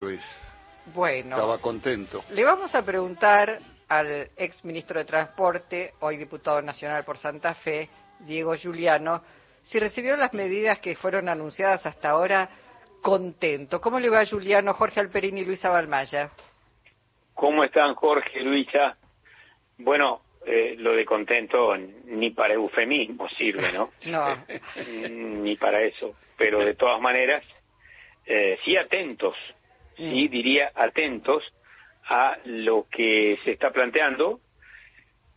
[0.00, 0.22] Luis.
[0.94, 1.36] Bueno.
[1.36, 2.22] Estaba contento.
[2.30, 3.58] Le vamos a preguntar
[3.88, 7.88] al ex ministro de Transporte, hoy diputado nacional por Santa Fe,
[8.20, 9.22] Diego Giuliano,
[9.62, 12.50] si recibió las medidas que fueron anunciadas hasta ahora
[13.00, 13.80] contento.
[13.80, 16.30] ¿Cómo le va a Giuliano, Jorge Alperini y Luisa Balmaya?
[17.32, 18.98] ¿Cómo están Jorge, Luisa?
[19.78, 23.92] Bueno, eh, lo de contento ni para eufemismo sirve, ¿no?
[24.06, 24.44] No.
[25.08, 26.14] ni para eso.
[26.36, 27.42] Pero de todas maneras,
[28.26, 29.34] eh, sí atentos,
[29.96, 31.42] sí diría atentos
[32.08, 34.40] a lo que se está planteando.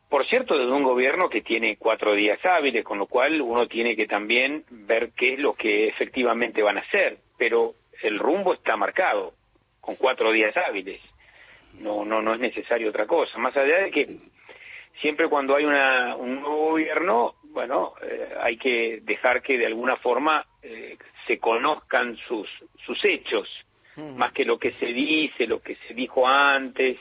[0.10, 3.96] Por cierto, desde un gobierno que tiene cuatro días hábiles, con lo cual uno tiene
[3.96, 7.18] que también ver qué es lo que efectivamente van a hacer.
[7.38, 9.34] Pero el rumbo está marcado,
[9.80, 11.00] con cuatro días hábiles.
[11.80, 13.38] No, no, no es necesario otra cosa.
[13.38, 14.08] Más allá de que
[15.00, 19.96] siempre cuando hay una, un nuevo gobierno, bueno, eh, hay que dejar que de alguna
[19.98, 22.50] forma eh, se conozcan sus,
[22.84, 23.48] sus hechos
[24.18, 26.98] más que lo que se dice, lo que se dijo antes.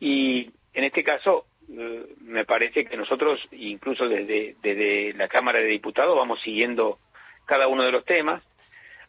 [0.00, 5.66] Y en este caso, eh, me parece que nosotros, incluso desde, desde la Cámara de
[5.66, 6.98] Diputados, vamos siguiendo
[7.46, 8.42] cada uno de los temas.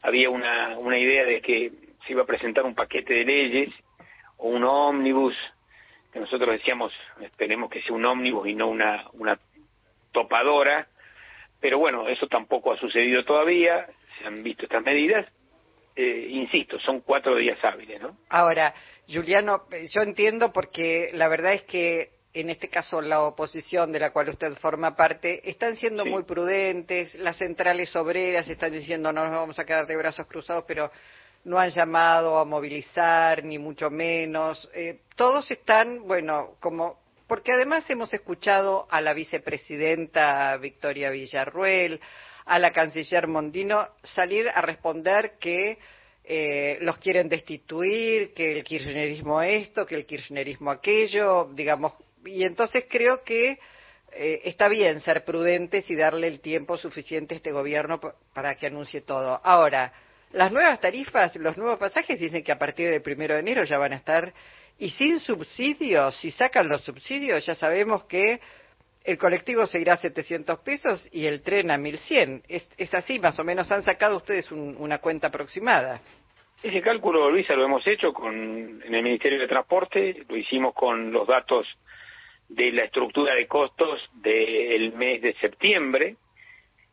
[0.02, 1.72] Había una, una idea de que
[2.06, 3.70] se iba a presentar un paquete de leyes
[4.38, 5.36] o un ómnibus,
[6.14, 9.40] que nosotros decíamos, esperemos que sea un ómnibus y no una, una
[10.12, 10.88] topadora,
[11.60, 13.88] pero bueno, eso tampoco ha sucedido todavía,
[14.20, 15.26] se han visto estas medidas,
[15.96, 18.18] eh, insisto, son cuatro días hábiles, ¿no?
[18.30, 18.74] Ahora,
[19.08, 24.12] Juliano, yo entiendo porque la verdad es que en este caso la oposición de la
[24.12, 29.36] cual usted forma parte, están siendo muy prudentes, las centrales obreras están diciendo no nos
[29.36, 30.92] vamos a quedar de brazos cruzados, pero
[31.46, 34.70] no han llamado a movilizar, ni mucho menos.
[34.74, 42.02] Eh, todos están, bueno, como, porque además hemos escuchado a la vicepresidenta Victoria Villarruel,
[42.46, 45.78] a la canciller Mondino salir a responder que
[46.24, 51.94] eh, los quieren destituir, que el kirchnerismo esto, que el kirchnerismo aquello, digamos,
[52.26, 53.60] y entonces creo que
[54.12, 58.00] eh, está bien ser prudentes y darle el tiempo suficiente a este gobierno
[58.34, 59.40] para que anuncie todo.
[59.44, 59.94] Ahora,
[60.32, 63.78] las nuevas tarifas, los nuevos pasajes dicen que a partir del primero de enero ya
[63.78, 64.34] van a estar
[64.78, 68.42] y sin subsidios, si sacan los subsidios, ya sabemos que
[69.06, 72.44] el colectivo seguirá a 700 pesos y el tren a 1100.
[72.48, 73.72] Es, es así, más o menos.
[73.72, 76.02] ¿Han sacado ustedes una cuenta aproximada?
[76.64, 78.34] Ese cálculo, Luisa, lo hemos hecho con,
[78.84, 81.68] en el Ministerio de Transporte, lo hicimos con los datos
[82.50, 86.16] de la estructura de costos del mes de septiembre.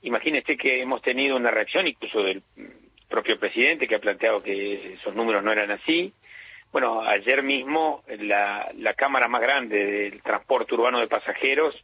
[0.03, 2.43] Imagínese que hemos tenido una reacción incluso del
[3.09, 6.13] propio presidente que ha planteado que esos números no eran así.
[6.73, 11.75] Bueno, ayer mismo la Cámara más grande del transporte urbano de pasajeros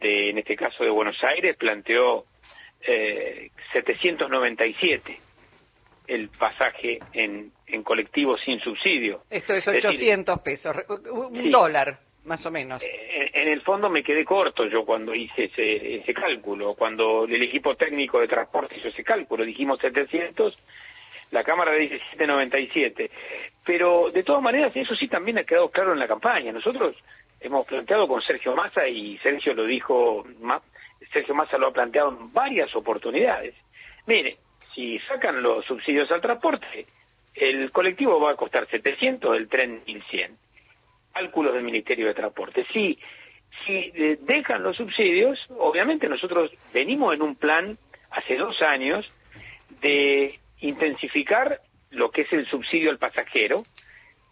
[0.00, 2.24] en este caso de Buenos Aires, planteó
[2.80, 5.20] eh, 797
[6.08, 9.22] el pasaje en, en colectivo sin subsidio.
[9.30, 10.76] Esto es 800 pesos,
[11.10, 12.82] un dólar más o menos.
[12.82, 17.42] Eh, en, el fondo me quedé corto yo cuando hice ese, ese cálculo, cuando el
[17.42, 20.56] equipo técnico de transporte hizo ese cálculo, dijimos 700,
[21.30, 23.10] la Cámara dice 797.
[23.64, 26.52] Pero de todas maneras eso sí también ha quedado claro en la campaña.
[26.52, 26.96] Nosotros
[27.40, 30.24] hemos planteado con Sergio Massa y Sergio lo dijo,
[31.12, 33.54] Sergio Massa lo ha planteado en varias oportunidades.
[34.06, 34.38] Mire,
[34.74, 36.86] si sacan los subsidios al transporte,
[37.34, 40.36] el colectivo va a costar 700, el tren 1100.
[41.12, 42.66] Cálculos del Ministerio de Transporte.
[42.72, 42.98] Si,
[43.66, 47.78] si eh, dejan los subsidios, obviamente nosotros venimos en un plan
[48.10, 49.06] hace dos años
[49.80, 51.60] de intensificar
[51.92, 53.64] lo que es el subsidio al pasajero,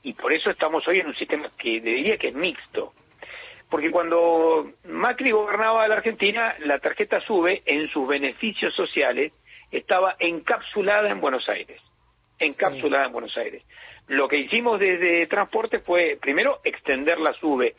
[0.03, 2.93] y por eso estamos hoy en un sistema que diría que es mixto.
[3.69, 9.33] Porque cuando Macri gobernaba la Argentina, la tarjeta SUBE en sus beneficios sociales
[9.71, 11.81] estaba encapsulada en Buenos Aires.
[12.39, 13.63] Encapsulada en Buenos Aires.
[14.09, 17.77] Lo que hicimos desde transporte fue, primero, extender la SUBE,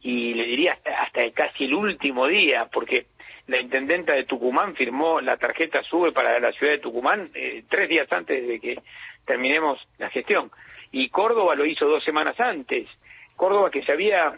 [0.00, 3.06] y le diría hasta, casi el último día, porque
[3.46, 7.88] la intendenta de Tucumán firmó la tarjeta SUBE para la ciudad de Tucumán eh, tres
[7.88, 8.78] días antes de que
[9.26, 10.50] terminemos la gestión
[10.92, 12.88] y Córdoba lo hizo dos semanas antes.
[13.36, 14.32] Córdoba que se había,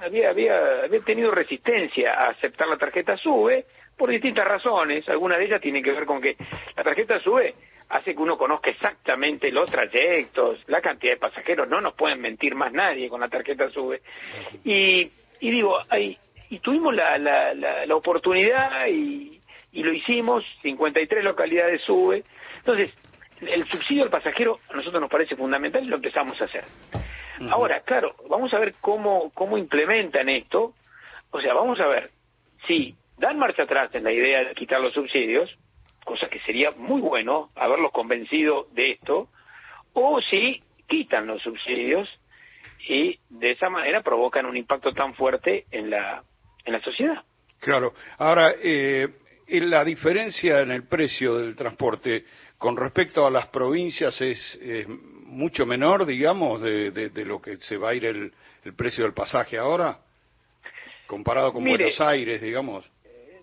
[0.00, 3.64] había, había, tenido resistencia a aceptar la tarjeta SUBE
[3.96, 5.08] por distintas razones.
[5.08, 6.36] Algunas de ellas tienen que ver con que
[6.76, 7.54] la tarjeta SUBE
[7.90, 11.68] hace que uno conozca exactamente los trayectos, la cantidad de pasajeros.
[11.68, 14.00] No nos pueden mentir más nadie con la tarjeta SUBE.
[14.64, 15.08] Y,
[15.40, 19.40] y digo, ahí, y tuvimos la, la, la, oportunidad y,
[19.72, 22.24] y lo hicimos, 53 localidades SUBE.
[22.58, 22.90] Entonces,
[23.40, 26.64] el subsidio al pasajero a nosotros nos parece fundamental y lo empezamos a hacer.
[27.50, 30.74] Ahora, claro, vamos a ver cómo, cómo implementan esto.
[31.30, 32.10] O sea, vamos a ver
[32.66, 35.50] si dan marcha atrás en la idea de quitar los subsidios,
[36.04, 39.28] cosa que sería muy bueno haberlos convencido de esto,
[39.94, 42.08] o si quitan los subsidios
[42.88, 46.22] y de esa manera provocan un impacto tan fuerte en la,
[46.64, 47.22] en la sociedad.
[47.60, 47.92] Claro.
[48.18, 49.08] Ahora, eh,
[49.48, 52.24] la diferencia en el precio del transporte
[52.60, 54.58] con respecto a las provincias es,
[55.24, 58.30] mucho menor, digamos, de, de, lo que se va a ir el,
[58.64, 59.96] el precio del pasaje ahora,
[61.06, 62.88] comparado con Buenos Aires, digamos.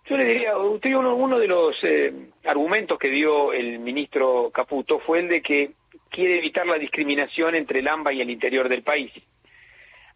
[0.05, 2.13] Yo le diría, usted uno, uno de los eh,
[2.45, 5.71] argumentos que dio el ministro Caputo fue el de que
[6.11, 9.11] quiere evitar la discriminación entre el AMBA y el interior del país.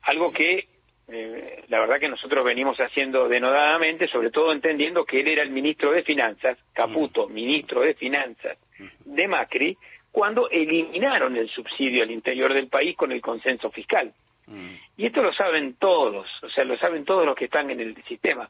[0.03, 0.67] Algo que
[1.07, 5.49] eh, la verdad que nosotros venimos haciendo denodadamente, sobre todo entendiendo que él era el
[5.49, 7.33] ministro de Finanzas, Caputo, mm.
[7.33, 8.59] ministro de Finanzas
[9.05, 9.77] de Macri,
[10.11, 14.13] cuando eliminaron el subsidio al interior del país con el consenso fiscal.
[14.47, 14.73] Mm.
[14.97, 18.03] Y esto lo saben todos, o sea, lo saben todos los que están en el
[18.03, 18.49] sistema.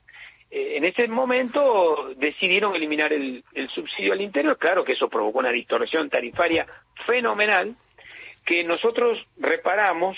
[0.49, 3.43] Eh, en ese momento decidieron eliminar el,
[3.73, 6.67] subsidio al interior, claro que eso provocó una distorsión tarifaria
[7.05, 7.75] fenomenal
[8.45, 10.17] que nosotros reparamos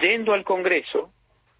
[0.00, 1.10] yendo al Congreso,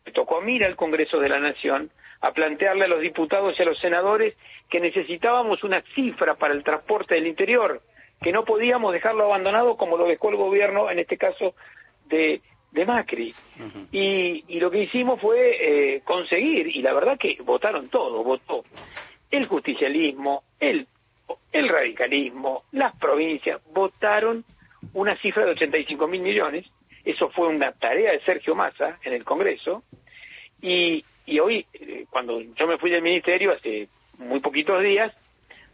[0.04, 3.62] me tocó a mí al Congreso de la Nación a plantearle a los diputados y
[3.62, 4.34] a los senadores
[4.68, 7.82] que necesitábamos una cifra para el transporte del interior,
[8.20, 11.54] que no podíamos dejarlo abandonado como lo dejó el gobierno, en este caso
[12.06, 12.40] de
[12.72, 13.34] de Macri.
[13.92, 18.64] y, y, lo que hicimos fue eh, conseguir, y la verdad que votaron todo, votó
[19.30, 20.86] el justicialismo, el,
[21.52, 24.44] el radicalismo, las provincias, votaron
[24.94, 26.66] una cifra de 85 mil millones,
[27.04, 29.82] eso fue una tarea de Sergio Massa en el Congreso,
[30.60, 33.88] y, y hoy, eh, cuando yo me fui del ministerio hace
[34.18, 35.12] muy poquitos días,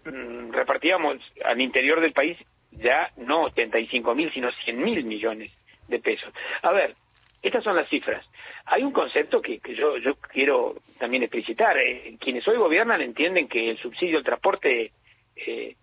[0.05, 2.37] mm, repartíamos al interior del país
[2.73, 5.53] ya no 85 mil, sino 100 mil millones
[5.89, 6.33] de pesos.
[6.63, 6.95] A ver,
[7.43, 8.25] estas son las cifras.
[8.67, 11.77] Hay un concepto que, yo, yo quiero también explicitar.
[11.79, 14.93] Eh, quienes hoy gobiernan entienden que el subsidio al transporte
[15.37, 15.77] eh,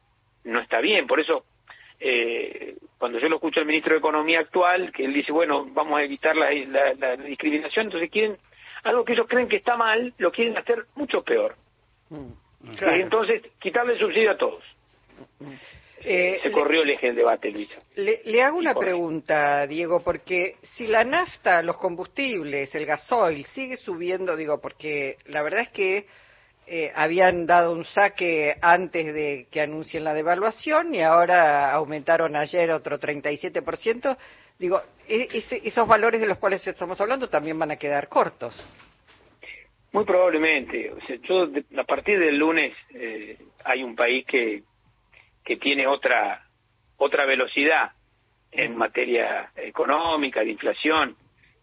[0.43, 1.05] no está bien.
[1.05, 1.45] Por eso,
[1.99, 5.99] eh, cuando yo lo escucho al ministro de Economía actual, que él dice, bueno, vamos
[5.99, 6.49] a evitar la,
[7.17, 8.37] discriminación, entonces quieren,
[8.83, 11.55] algo que ellos creen que está mal, lo quieren hacer mucho peor.
[12.09, 12.31] Mm,
[12.81, 14.63] entonces, quitarle el subsidio a todos.
[16.03, 17.79] Eh, se corrió el eje del debate, Luisa.
[17.95, 24.35] Le, hago una pregunta, Diego, porque si la nafta, los combustibles, el gasoil sigue subiendo,
[24.35, 26.07] digo, porque la verdad es que
[26.65, 32.71] eh, habían dado un saque antes de que anuncien la devaluación y ahora aumentaron ayer
[32.71, 34.17] otro 37%.
[34.61, 35.27] Digo, e,
[35.63, 38.53] esos valores de los cuales estamos hablando también van a quedar cortos.
[39.91, 40.93] Muy probablemente.
[41.23, 41.49] yo,
[41.79, 44.61] a partir del lunes eh, hay un país que
[45.43, 46.45] que tiene otra
[46.97, 47.93] otra velocidad
[48.51, 51.15] en materia económica, de inflación,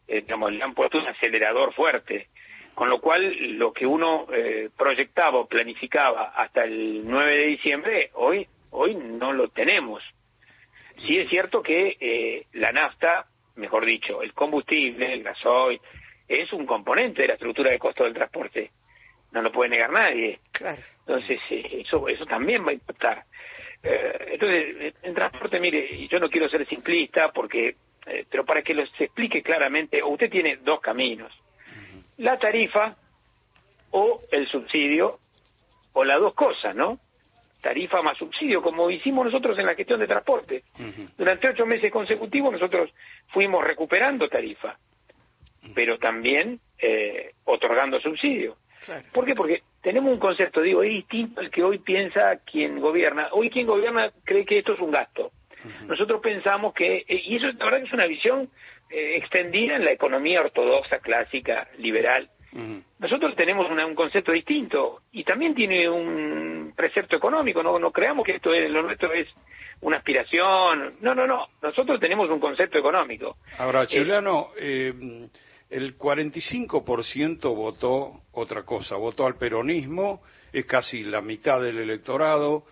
[0.09, 2.31] eh, digamos, le han puesto un acelerador fuerte,
[2.75, 8.11] con lo cual lo que uno eh, proyectaba o planificaba hasta el 9 de diciembre,
[8.15, 10.03] hoy, hoy no lo tenemos.
[11.06, 15.81] Sí es cierto que eh, la nafta, mejor dicho, el combustible, el gasoil,
[16.27, 18.71] es un componente de la estructura de costo del transporte.
[19.33, 20.41] No lo puede negar nadie.
[21.00, 23.25] Entonces, eso, eso también va a impactar.
[23.83, 28.75] Eh, entonces, en transporte, mire, yo no quiero ser simplista porque, eh, pero para que
[28.75, 31.33] lo se explique claramente, usted tiene dos caminos.
[32.17, 32.97] La tarifa
[33.91, 35.19] o el subsidio,
[35.93, 36.99] o las dos cosas, ¿no?
[37.61, 40.65] Tarifa más subsidio, como hicimos nosotros en la gestión de transporte.
[41.17, 42.91] Durante ocho meses consecutivos nosotros
[43.29, 44.79] fuimos recuperando tarifa,
[45.75, 48.57] pero también eh, otorgando subsidio.
[49.12, 49.35] ¿Por qué?
[49.35, 53.29] Porque tenemos un concepto, digo, es distinto al que hoy piensa quien gobierna.
[53.33, 55.33] Hoy quien gobierna cree que esto es un gasto.
[55.87, 58.49] Nosotros pensamos que, eh, y eso la verdad que es una visión
[58.91, 62.31] eh, extendida en la economía ortodoxa, clásica, liberal.
[62.99, 68.37] Nosotros tenemos un concepto distinto y también tiene un precepto económico, no, no creamos que
[68.37, 69.26] esto es, lo nuestro es
[69.80, 73.38] una aspiración, no, no, no, nosotros tenemos un concepto económico.
[73.58, 75.28] Ahora, Chilano, eh,
[75.70, 82.64] el 45% votó otra cosa, votó al peronismo, es casi la mitad del electorado.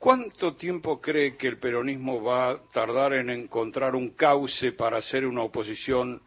[0.00, 5.24] ¿Cuánto tiempo cree que el peronismo va a tardar en encontrar un cauce para hacer
[5.24, 6.20] una oposición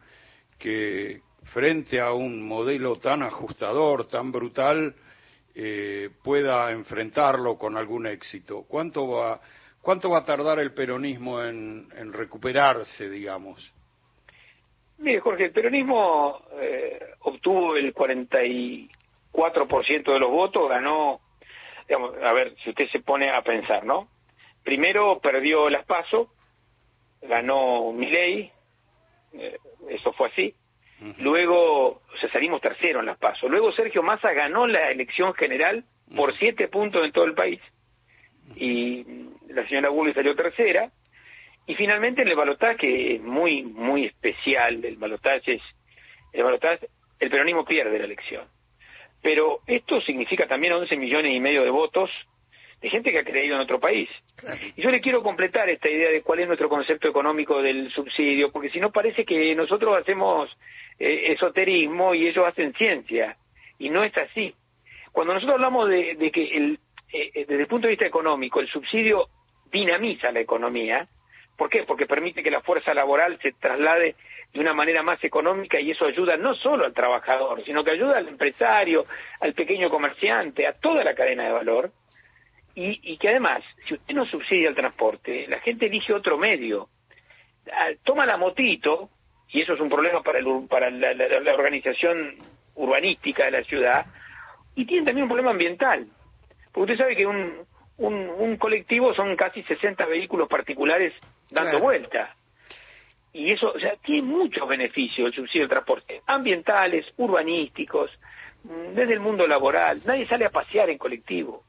[0.57, 4.95] que frente a un modelo tan ajustador, tan brutal,
[5.59, 8.65] eh, pueda enfrentarlo con algún éxito?
[8.67, 9.39] ¿Cuánto va,
[9.81, 13.73] cuánto va a tardar el peronismo en recuperarse, digamos?
[14.99, 21.19] Mire, Jorge, el peronismo eh, obtuvo el 44% de los votos, ganó,
[21.87, 24.07] digamos, a ver, si usted se pone a pensar, ¿no?
[24.63, 26.31] Primero perdió las PASO,
[27.21, 28.51] ganó Milei,
[29.33, 29.59] eh,
[29.89, 30.55] eso fue así.
[31.19, 33.47] Luego, o sea, salimos tercero en las PASO.
[33.47, 35.83] Luego Sergio Massa ganó la elección general
[36.15, 37.61] por siete puntos en todo el país.
[38.55, 39.05] Y
[39.49, 40.91] la señora Bulli salió tercera.
[41.67, 45.61] Y finalmente el balotaje, que es muy, muy especial, el balotaje es,
[46.33, 46.87] el balotaje,
[47.19, 48.45] el peronismo pierde la elección.
[49.21, 52.09] Pero esto significa también 11 millones y medio de votos
[52.81, 54.09] de gente que ha creído en otro país.
[54.75, 58.51] Y yo le quiero completar esta idea de cuál es nuestro concepto económico del subsidio,
[58.51, 60.49] porque si no parece que nosotros hacemos
[60.99, 63.37] eh, esoterismo y ellos hacen ciencia,
[63.79, 64.53] y no es así.
[65.11, 66.79] Cuando nosotros hablamos de, que el,
[67.11, 69.27] eh, eh, desde el punto de vista económico el subsidio
[69.71, 71.07] dinamiza la economía,
[71.57, 71.83] ¿por qué?
[71.83, 74.15] Porque permite que la fuerza laboral se traslade
[74.53, 78.17] de una manera más económica y eso ayuda no solo al trabajador, sino que ayuda
[78.17, 79.05] al empresario,
[79.39, 81.91] al pequeño comerciante, a toda la cadena de valor,
[82.79, 86.89] y, que además, si usted no subsidia el transporte, la gente elige otro medio.
[87.71, 89.09] Ah, toma la motito,
[89.49, 92.35] y eso es un problema para, para la, organización
[92.75, 94.05] urbanística de la ciudad,
[94.75, 96.05] y tiene también un problema ambiental.
[96.71, 97.65] Porque usted sabe que un,
[97.97, 101.13] un, colectivo son casi 60 vehículos particulares
[101.49, 102.35] dando vuelta.
[103.33, 108.11] Y eso, o sea, tiene muchos beneficios el subsidio del transporte, ambientales, urbanísticos,
[108.65, 109.99] mm, desde el mundo laboral.
[110.05, 111.63] Nadie sale a pasear en colectivo.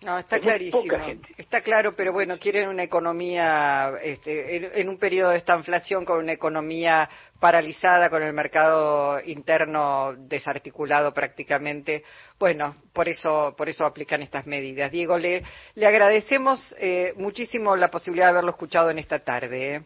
[0.00, 0.96] No, está clarísimo.
[1.36, 6.18] Está claro, pero bueno, quieren una economía, este, en, un periodo de esta inflación, con
[6.18, 7.08] una economía
[7.40, 12.04] paralizada, con el mercado interno desarticulado prácticamente.
[12.38, 14.92] Bueno, por eso, por eso aplican estas medidas.
[14.92, 15.42] Diego, le,
[15.74, 19.74] le agradecemos eh, muchísimo la posibilidad de haberlo escuchado en esta tarde.
[19.74, 19.82] ¿eh?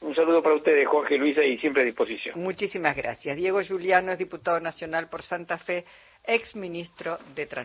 [0.00, 2.38] Un saludo para ustedes, Jorge Luisa, y siempre a disposición.
[2.40, 3.36] Muchísimas gracias.
[3.36, 5.84] Diego Juliano es diputado nacional por Santa Fe,
[6.24, 7.64] ex ministro de Transporte.